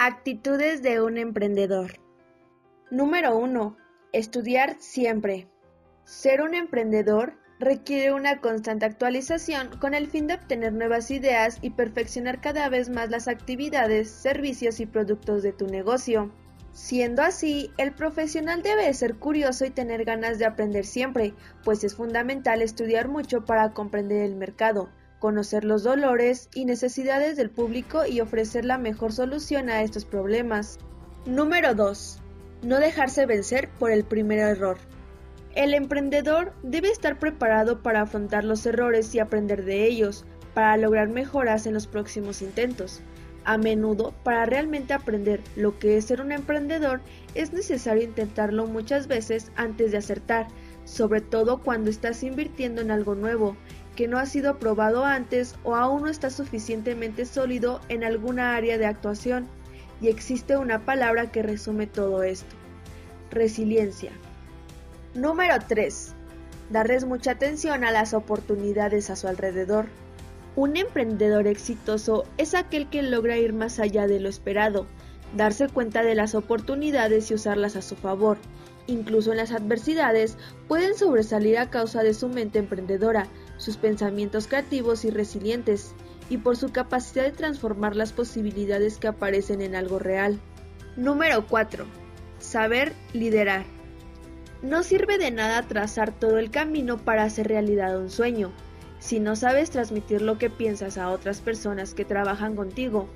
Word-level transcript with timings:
Actitudes 0.00 0.80
de 0.80 1.02
un 1.02 1.18
emprendedor. 1.18 1.98
Número 2.88 3.36
1. 3.36 3.76
Estudiar 4.12 4.76
siempre. 4.78 5.48
Ser 6.04 6.40
un 6.40 6.54
emprendedor 6.54 7.32
requiere 7.58 8.12
una 8.12 8.40
constante 8.40 8.86
actualización 8.86 9.76
con 9.80 9.94
el 9.94 10.06
fin 10.06 10.28
de 10.28 10.34
obtener 10.34 10.72
nuevas 10.72 11.10
ideas 11.10 11.58
y 11.62 11.70
perfeccionar 11.70 12.40
cada 12.40 12.68
vez 12.68 12.90
más 12.90 13.10
las 13.10 13.26
actividades, 13.26 14.08
servicios 14.08 14.78
y 14.78 14.86
productos 14.86 15.42
de 15.42 15.52
tu 15.52 15.66
negocio. 15.66 16.30
Siendo 16.70 17.22
así, 17.22 17.72
el 17.76 17.92
profesional 17.92 18.62
debe 18.62 18.94
ser 18.94 19.16
curioso 19.16 19.64
y 19.64 19.70
tener 19.70 20.04
ganas 20.04 20.38
de 20.38 20.46
aprender 20.46 20.86
siempre, 20.86 21.34
pues 21.64 21.82
es 21.82 21.96
fundamental 21.96 22.62
estudiar 22.62 23.08
mucho 23.08 23.44
para 23.44 23.72
comprender 23.72 24.22
el 24.22 24.36
mercado, 24.36 24.90
conocer 25.18 25.64
los 25.64 25.82
dolores 25.82 26.48
y 26.54 26.64
necesidades 26.64 27.36
del 27.36 27.50
público 27.50 28.06
y 28.06 28.20
ofrecer 28.20 28.64
la 28.64 28.78
mejor 28.78 29.12
solución 29.12 29.68
a 29.68 29.82
estos 29.82 30.04
problemas. 30.04 30.78
Número 31.26 31.74
2. 31.74 32.20
No 32.62 32.78
dejarse 32.78 33.26
vencer 33.26 33.68
por 33.78 33.90
el 33.90 34.04
primer 34.04 34.38
error. 34.38 34.78
El 35.54 35.74
emprendedor 35.74 36.52
debe 36.62 36.90
estar 36.90 37.18
preparado 37.18 37.82
para 37.82 38.02
afrontar 38.02 38.44
los 38.44 38.64
errores 38.66 39.14
y 39.14 39.18
aprender 39.18 39.64
de 39.64 39.86
ellos, 39.86 40.24
para 40.54 40.76
lograr 40.76 41.08
mejoras 41.08 41.66
en 41.66 41.74
los 41.74 41.86
próximos 41.86 42.42
intentos. 42.42 43.00
A 43.44 43.56
menudo, 43.56 44.14
para 44.24 44.44
realmente 44.44 44.92
aprender 44.92 45.40
lo 45.56 45.78
que 45.78 45.96
es 45.96 46.04
ser 46.04 46.20
un 46.20 46.32
emprendedor, 46.32 47.00
es 47.34 47.52
necesario 47.52 48.02
intentarlo 48.02 48.66
muchas 48.66 49.06
veces 49.06 49.50
antes 49.56 49.90
de 49.90 49.98
acertar, 49.98 50.48
sobre 50.84 51.20
todo 51.22 51.62
cuando 51.62 51.90
estás 51.90 52.22
invirtiendo 52.22 52.82
en 52.82 52.90
algo 52.90 53.14
nuevo, 53.14 53.56
que 53.98 54.06
no 54.06 54.20
ha 54.20 54.26
sido 54.26 54.60
probado 54.60 55.04
antes 55.04 55.56
o 55.64 55.74
aún 55.74 56.04
no 56.04 56.08
está 56.08 56.30
suficientemente 56.30 57.24
sólido 57.24 57.80
en 57.88 58.04
alguna 58.04 58.54
área 58.54 58.78
de 58.78 58.86
actuación. 58.86 59.48
Y 60.00 60.06
existe 60.06 60.56
una 60.56 60.84
palabra 60.84 61.32
que 61.32 61.42
resume 61.42 61.88
todo 61.88 62.22
esto. 62.22 62.54
Resiliencia. 63.32 64.12
Número 65.14 65.56
3. 65.66 66.14
Darles 66.70 67.06
mucha 67.06 67.32
atención 67.32 67.82
a 67.82 67.90
las 67.90 68.14
oportunidades 68.14 69.10
a 69.10 69.16
su 69.16 69.26
alrededor. 69.26 69.86
Un 70.54 70.76
emprendedor 70.76 71.48
exitoso 71.48 72.24
es 72.36 72.54
aquel 72.54 72.88
que 72.90 73.02
logra 73.02 73.36
ir 73.36 73.52
más 73.52 73.80
allá 73.80 74.06
de 74.06 74.20
lo 74.20 74.28
esperado, 74.28 74.86
darse 75.36 75.66
cuenta 75.66 76.04
de 76.04 76.14
las 76.14 76.36
oportunidades 76.36 77.32
y 77.32 77.34
usarlas 77.34 77.74
a 77.74 77.82
su 77.82 77.96
favor. 77.96 78.38
Incluso 78.86 79.32
en 79.32 79.38
las 79.38 79.50
adversidades 79.50 80.38
pueden 80.68 80.96
sobresalir 80.96 81.58
a 81.58 81.68
causa 81.68 82.04
de 82.04 82.14
su 82.14 82.28
mente 82.28 82.60
emprendedora, 82.60 83.26
sus 83.58 83.76
pensamientos 83.76 84.48
creativos 84.48 85.04
y 85.04 85.10
resilientes, 85.10 85.94
y 86.30 86.38
por 86.38 86.56
su 86.56 86.70
capacidad 86.70 87.24
de 87.24 87.32
transformar 87.32 87.96
las 87.96 88.12
posibilidades 88.12 88.98
que 88.98 89.08
aparecen 89.08 89.60
en 89.60 89.74
algo 89.74 89.98
real. 89.98 90.38
Número 90.96 91.46
4. 91.46 91.86
Saber 92.38 92.92
liderar. 93.12 93.64
No 94.62 94.82
sirve 94.82 95.18
de 95.18 95.30
nada 95.30 95.62
trazar 95.62 96.12
todo 96.12 96.38
el 96.38 96.50
camino 96.50 96.98
para 96.98 97.24
hacer 97.24 97.48
realidad 97.48 97.98
un 97.98 98.10
sueño, 98.10 98.52
si 98.98 99.20
no 99.20 99.36
sabes 99.36 99.70
transmitir 99.70 100.22
lo 100.22 100.38
que 100.38 100.50
piensas 100.50 100.98
a 100.98 101.10
otras 101.10 101.40
personas 101.40 101.94
que 101.94 102.04
trabajan 102.04 102.56
contigo. 102.56 103.08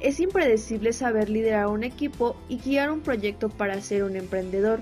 Es 0.00 0.18
impredecible 0.18 0.94
saber 0.94 1.28
liderar 1.28 1.66
un 1.66 1.84
equipo 1.84 2.36
y 2.48 2.56
guiar 2.56 2.90
un 2.90 3.00
proyecto 3.00 3.50
para 3.50 3.80
ser 3.82 4.04
un 4.04 4.16
emprendedor. 4.16 4.80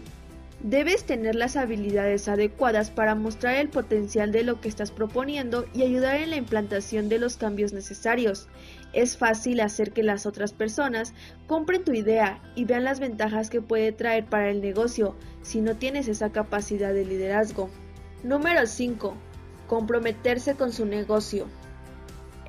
Debes 0.61 1.05
tener 1.05 1.37
las 1.37 1.57
habilidades 1.57 2.29
adecuadas 2.29 2.91
para 2.91 3.15
mostrar 3.15 3.55
el 3.55 3.69
potencial 3.69 4.33
de 4.33 4.43
lo 4.43 4.61
que 4.61 4.69
estás 4.69 4.91
proponiendo 4.91 5.67
y 5.73 5.83
ayudar 5.83 6.17
en 6.17 6.31
la 6.31 6.37
implantación 6.37 7.09
de 7.09 7.21
los 7.21 7.37
cambios 7.37 7.73
necesarios. 7.73 8.49
Es 8.93 9.17
fácil 9.17 9.61
hacer 9.61 9.93
que 9.93 10.03
las 10.03 10.27
otras 10.27 10.53
personas 10.53 11.15
compren 11.47 11.85
tu 11.85 11.93
idea 11.93 12.43
y 12.57 12.65
vean 12.65 12.83
las 12.83 12.99
ventajas 12.99 13.51
que 13.51 13.63
puede 13.63 13.93
traer 13.93 14.27
para 14.27 14.51
el 14.51 14.61
negocio 14.61 15.15
si 15.43 15.61
no 15.61 15.77
tienes 15.77 16.09
esa 16.09 16.33
capacidad 16.33 16.93
de 16.93 17.05
liderazgo. 17.05 17.71
Número 18.25 18.67
5. 18.67 19.15
Comprometerse 19.69 20.57
con 20.57 20.73
su 20.73 20.87
negocio. 20.87 21.47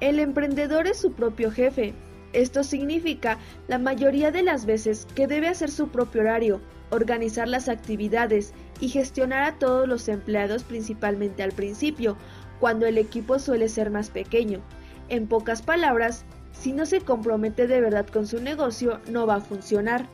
El 0.02 0.18
emprendedor 0.18 0.88
es 0.88 0.98
su 0.98 1.12
propio 1.12 1.52
jefe. 1.52 1.94
Esto 2.34 2.64
significa 2.64 3.38
la 3.68 3.80
mayoría 3.80 4.32
de 4.32 4.44
las 4.44 4.66
veces 4.66 5.08
que 5.16 5.28
debe 5.28 5.48
hacer 5.48 5.72
su 5.72 5.90
propio 5.90 6.22
horario, 6.22 6.62
organizar 6.92 7.48
las 7.48 7.70
actividades 7.70 8.54
y 8.80 8.90
gestionar 8.90 9.44
a 9.44 9.58
todos 9.58 9.88
los 9.88 10.08
empleados 10.08 10.64
principalmente 10.64 11.44
al 11.44 11.52
principio, 11.52 12.18
cuando 12.60 12.86
el 12.86 12.98
equipo 12.98 13.40
suele 13.40 13.70
ser 13.70 13.90
más 13.90 14.10
pequeño. 14.10 14.62
En 15.10 15.28
pocas 15.28 15.62
palabras, 15.62 16.26
si 16.52 16.74
no 16.74 16.86
se 16.86 17.02
compromete 17.02 17.68
de 17.68 17.82
verdad 17.82 18.08
con 18.08 18.28
su 18.28 18.42
negocio, 18.42 19.00
no 19.08 19.26
va 19.26 19.36
a 19.36 19.42
funcionar. 19.42 20.08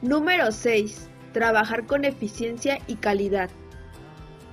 Número 0.00 0.50
6. 0.50 1.08
Trabajar 1.32 1.86
con 1.86 2.04
eficiencia 2.04 2.78
y 2.86 2.96
calidad. 2.96 3.50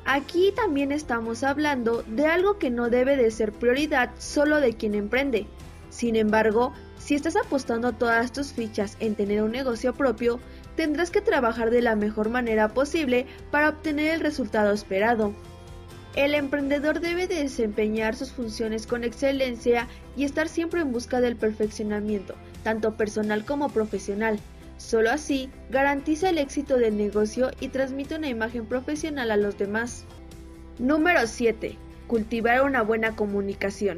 Aquí 0.06 0.52
también 0.56 0.92
estamos 0.92 1.44
hablando 1.44 2.04
de 2.08 2.28
algo 2.28 2.58
que 2.58 2.70
no 2.70 2.90
debe 2.90 3.16
de 3.16 3.32
ser 3.32 3.52
prioridad 3.52 4.12
solo 4.18 4.60
de 4.60 4.74
quien 4.74 4.96
emprende. 4.96 5.48
Sin 5.90 6.16
embargo, 6.16 6.74
si 6.98 7.16
estás 7.16 7.36
apostando 7.36 7.94
todas 7.94 8.32
tus 8.32 8.54
fichas 8.54 8.98
en 9.00 9.16
tener 9.16 9.42
un 9.42 9.52
negocio 9.52 9.94
propio, 9.94 10.40
tendrás 10.76 11.12
que 11.12 11.22
trabajar 11.22 11.72
de 11.72 11.82
la 11.82 11.96
mejor 11.96 12.30
manera 12.30 12.70
posible 12.70 13.26
para 13.52 13.70
obtener 13.70 14.14
el 14.14 14.20
resultado 14.20 14.72
esperado. 14.72 15.34
El 16.16 16.36
emprendedor 16.36 17.00
debe 17.00 17.28
desempeñar 17.28 18.16
sus 18.16 18.32
funciones 18.32 18.88
con 18.88 19.04
excelencia 19.04 19.88
y 20.16 20.24
estar 20.24 20.48
siempre 20.48 20.82
en 20.82 20.92
busca 20.92 21.22
del 21.22 21.36
perfeccionamiento, 21.36 22.36
tanto 22.64 22.98
personal 22.98 23.46
como 23.46 23.70
profesional. 23.70 24.40
Solo 24.78 25.12
así 25.12 25.50
garantiza 25.70 26.30
el 26.30 26.38
éxito 26.38 26.78
del 26.78 26.98
negocio 26.98 27.52
y 27.60 27.68
transmite 27.68 28.16
una 28.16 28.30
imagen 28.30 28.66
profesional 28.66 29.32
a 29.32 29.38
los 29.38 29.58
demás. 29.58 30.06
Número 30.80 31.28
7. 31.28 31.78
Cultivar 32.08 32.64
una 32.64 32.82
buena 32.82 33.16
comunicación. 33.16 33.98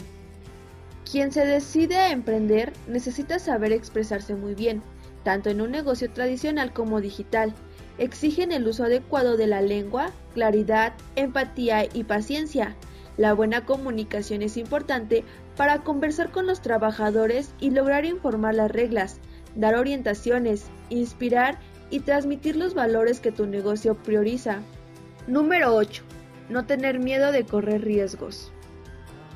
Quien 1.11 1.33
se 1.33 1.45
decide 1.45 1.97
a 1.97 2.11
emprender 2.13 2.71
necesita 2.87 3.37
saber 3.37 3.73
expresarse 3.73 4.33
muy 4.33 4.55
bien, 4.55 4.81
tanto 5.25 5.49
en 5.49 5.59
un 5.59 5.69
negocio 5.69 6.09
tradicional 6.09 6.71
como 6.71 7.01
digital. 7.01 7.53
Exigen 7.97 8.53
el 8.53 8.65
uso 8.65 8.85
adecuado 8.85 9.35
de 9.35 9.45
la 9.45 9.61
lengua, 9.61 10.11
claridad, 10.33 10.93
empatía 11.17 11.83
y 11.93 12.05
paciencia. 12.05 12.77
La 13.17 13.33
buena 13.33 13.65
comunicación 13.65 14.41
es 14.41 14.55
importante 14.55 15.25
para 15.57 15.79
conversar 15.83 16.31
con 16.31 16.47
los 16.47 16.61
trabajadores 16.61 17.53
y 17.59 17.71
lograr 17.71 18.05
informar 18.05 18.55
las 18.55 18.71
reglas, 18.71 19.17
dar 19.57 19.75
orientaciones, 19.75 20.67
inspirar 20.89 21.59
y 21.89 21.99
transmitir 21.99 22.55
los 22.55 22.73
valores 22.73 23.19
que 23.19 23.33
tu 23.33 23.47
negocio 23.47 23.95
prioriza. 23.95 24.59
Número 25.27 25.75
8. 25.75 26.03
No 26.47 26.65
tener 26.65 26.99
miedo 26.99 27.33
de 27.33 27.43
correr 27.43 27.83
riesgos. 27.83 28.53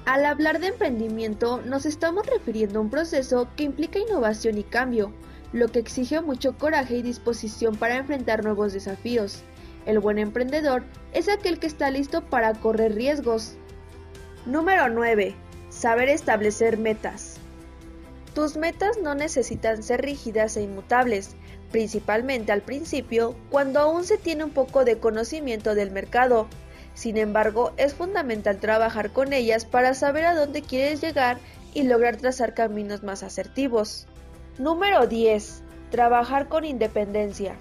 Al 0.05 0.23
hablar 0.23 0.59
de 0.59 0.67
emprendimiento 0.67 1.61
nos 1.66 1.88
estamos 1.88 2.27
refiriendo 2.27 2.77
a 2.77 2.83
un 2.83 2.91
proceso 2.91 3.47
que 3.55 3.63
implica 3.63 3.97
innovación 3.97 4.59
y 4.59 4.63
cambio, 4.63 5.11
lo 5.51 5.67
que 5.69 5.79
exige 5.79 6.21
mucho 6.21 6.55
coraje 6.57 6.97
y 6.97 7.01
disposición 7.01 7.75
para 7.75 7.95
enfrentar 7.95 8.44
nuevos 8.44 8.71
desafíos. 8.71 9.41
El 9.88 9.99
buen 9.99 10.19
emprendedor 10.19 10.83
es 11.13 11.27
aquel 11.27 11.59
que 11.59 11.65
está 11.65 11.89
listo 11.89 12.23
para 12.23 12.53
correr 12.53 12.94
riesgos. 12.94 13.55
Número 14.45 14.89
9. 14.89 15.35
Saber 15.69 16.09
establecer 16.09 16.77
metas. 16.77 17.38
Tus 18.35 18.57
metas 18.57 18.97
no 19.01 19.15
necesitan 19.15 19.81
ser 19.81 20.01
rígidas 20.01 20.55
e 20.55 20.61
inmutables, 20.61 21.35
principalmente 21.71 22.51
al 22.51 22.61
principio, 22.61 23.35
cuando 23.49 23.79
aún 23.79 24.03
se 24.03 24.19
tiene 24.19 24.44
un 24.44 24.51
poco 24.51 24.85
de 24.85 24.99
conocimiento 24.99 25.73
del 25.73 25.89
mercado. 25.89 26.47
Sin 26.95 27.17
embargo, 27.17 27.73
es 27.78 27.94
fundamental 27.94 28.57
trabajar 28.57 29.11
con 29.11 29.33
ellas 29.33 29.66
para 29.66 29.94
saber 29.94 30.25
a 30.25 30.33
dónde 30.33 30.62
quieres 30.62 31.01
llegar 31.01 31.38
y 31.74 31.83
lograr 31.83 32.15
trazar 32.15 32.53
caminos 32.53 33.03
más 33.03 33.21
asertivos. 33.21 34.07
Número 34.57 35.06
10. 35.06 35.62
Trabajar 35.92 36.47
con 36.47 36.63
independencia. 36.63 37.56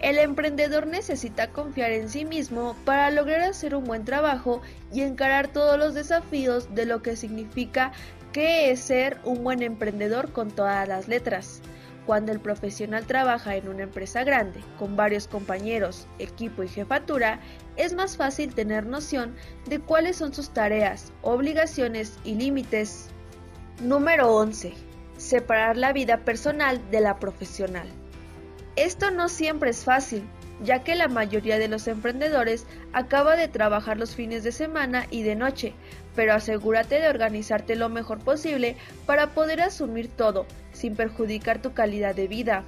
El 0.00 0.18
emprendedor 0.18 0.86
necesita 0.86 1.48
confiar 1.48 1.90
en 1.90 2.08
sí 2.08 2.24
mismo 2.24 2.76
para 2.84 3.10
lograr 3.10 3.40
hacer 3.40 3.74
un 3.74 3.84
buen 3.84 4.04
trabajo 4.04 4.62
y 4.92 5.00
encarar 5.00 5.48
todos 5.48 5.76
los 5.78 5.94
desafíos 5.94 6.72
de 6.74 6.86
lo 6.86 7.02
que 7.02 7.16
significa 7.16 7.92
que 8.32 8.70
es 8.70 8.80
ser 8.80 9.18
un 9.24 9.42
buen 9.42 9.62
emprendedor 9.62 10.30
con 10.32 10.50
todas 10.50 10.86
las 10.86 11.08
letras. 11.08 11.62
Cuando 12.04 12.30
el 12.30 12.38
profesional 12.38 13.06
trabaja 13.06 13.56
en 13.56 13.68
una 13.68 13.82
empresa 13.82 14.22
grande, 14.22 14.60
con 14.78 14.94
varios 14.94 15.26
compañeros, 15.26 16.06
equipo 16.20 16.62
y 16.62 16.68
jefatura, 16.68 17.40
es 17.76 17.94
más 17.94 18.16
fácil 18.16 18.54
tener 18.54 18.86
noción 18.86 19.34
de 19.66 19.78
cuáles 19.80 20.16
son 20.16 20.32
sus 20.34 20.50
tareas, 20.50 21.12
obligaciones 21.22 22.18
y 22.24 22.34
límites. 22.34 23.08
Número 23.80 24.34
11 24.34 24.86
separar 25.16 25.76
la 25.76 25.92
vida 25.92 26.18
personal 26.18 26.80
de 26.90 27.00
la 27.00 27.18
profesional. 27.18 27.88
Esto 28.76 29.10
no 29.10 29.28
siempre 29.28 29.70
es 29.70 29.84
fácil, 29.84 30.22
ya 30.62 30.84
que 30.84 30.94
la 30.94 31.08
mayoría 31.08 31.58
de 31.58 31.68
los 31.68 31.86
emprendedores 31.88 32.66
acaba 32.92 33.36
de 33.36 33.48
trabajar 33.48 33.98
los 33.98 34.14
fines 34.14 34.42
de 34.42 34.52
semana 34.52 35.06
y 35.10 35.22
de 35.22 35.34
noche, 35.34 35.72
pero 36.14 36.34
asegúrate 36.34 37.00
de 37.00 37.08
organizarte 37.08 37.76
lo 37.76 37.88
mejor 37.88 38.18
posible 38.18 38.76
para 39.06 39.30
poder 39.30 39.62
asumir 39.62 40.08
todo, 40.08 40.46
sin 40.72 40.94
perjudicar 40.94 41.60
tu 41.60 41.72
calidad 41.72 42.14
de 42.14 42.28
vida. 42.28 42.64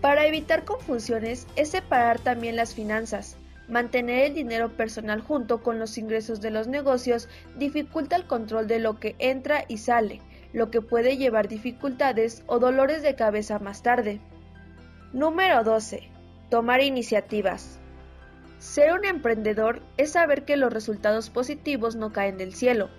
Para 0.00 0.26
evitar 0.26 0.64
confusiones 0.64 1.46
es 1.56 1.70
separar 1.70 2.20
también 2.20 2.56
las 2.56 2.74
finanzas. 2.74 3.36
Mantener 3.68 4.24
el 4.24 4.34
dinero 4.34 4.76
personal 4.76 5.22
junto 5.22 5.62
con 5.62 5.78
los 5.78 5.96
ingresos 5.96 6.40
de 6.42 6.50
los 6.50 6.68
negocios 6.68 7.28
dificulta 7.56 8.16
el 8.16 8.26
control 8.26 8.66
de 8.66 8.78
lo 8.78 9.00
que 9.00 9.16
entra 9.18 9.64
y 9.68 9.78
sale, 9.78 10.20
lo 10.52 10.70
que 10.70 10.82
puede 10.82 11.16
llevar 11.16 11.48
dificultades 11.48 12.42
o 12.46 12.58
dolores 12.58 13.02
de 13.02 13.14
cabeza 13.14 13.58
más 13.58 13.82
tarde. 13.82 14.20
Número 15.14 15.64
12. 15.64 16.10
Tomar 16.50 16.82
iniciativas. 16.82 17.78
Ser 18.58 18.92
un 18.92 19.04
emprendedor 19.04 19.80
es 19.96 20.12
saber 20.12 20.44
que 20.44 20.56
los 20.56 20.72
resultados 20.72 21.30
positivos 21.30 21.96
no 21.96 22.12
caen 22.12 22.36
del 22.36 22.54
cielo. 22.54 22.90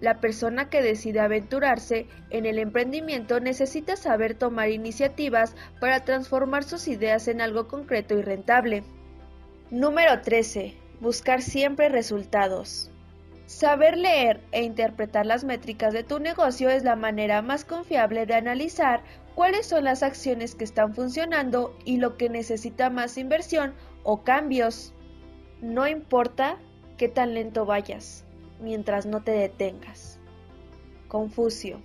La 0.00 0.20
persona 0.20 0.70
que 0.70 0.82
decide 0.82 1.20
aventurarse 1.20 2.06
en 2.30 2.46
el 2.46 2.58
emprendimiento 2.58 3.40
necesita 3.40 3.96
saber 3.96 4.34
tomar 4.34 4.70
iniciativas 4.70 5.54
para 5.78 6.04
transformar 6.04 6.64
sus 6.64 6.88
ideas 6.88 7.28
en 7.28 7.40
algo 7.40 7.68
concreto 7.68 8.18
y 8.18 8.22
rentable. 8.22 8.82
Número 9.70 10.20
13. 10.20 10.74
Buscar 11.00 11.42
siempre 11.42 11.88
resultados. 11.88 12.90
Saber 13.46 13.96
leer 13.96 14.40
e 14.50 14.64
interpretar 14.64 15.26
las 15.26 15.44
métricas 15.44 15.92
de 15.92 16.02
tu 16.02 16.18
negocio 16.18 16.68
es 16.68 16.82
la 16.82 16.96
manera 16.96 17.40
más 17.40 17.64
confiable 17.64 18.26
de 18.26 18.34
analizar 18.34 19.04
cuáles 19.36 19.66
son 19.66 19.84
las 19.84 20.02
acciones 20.02 20.56
que 20.56 20.64
están 20.64 20.92
funcionando 20.92 21.72
y 21.84 21.98
lo 21.98 22.16
que 22.16 22.28
necesita 22.28 22.90
más 22.90 23.16
inversión 23.16 23.72
o 24.02 24.24
cambios. 24.24 24.92
No 25.60 25.86
importa 25.86 26.58
qué 26.96 27.08
tan 27.08 27.34
lento 27.34 27.64
vayas, 27.64 28.24
mientras 28.60 29.06
no 29.06 29.22
te 29.22 29.30
detengas. 29.30 30.18
Confucio. 31.06 31.80